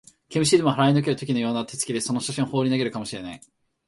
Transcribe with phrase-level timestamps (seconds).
[0.29, 3.41] 毛虫でも払いのける時のような手つきで、その写真をほうり投げるかも知れない